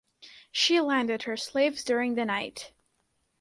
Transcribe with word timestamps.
She 0.51 0.81
landed 0.81 1.21
her 1.25 1.37
slaves 1.37 1.83
during 1.83 2.15
the 2.15 2.25
night. 2.25 2.71